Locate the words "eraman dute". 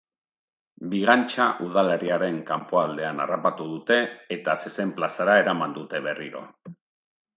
5.43-6.03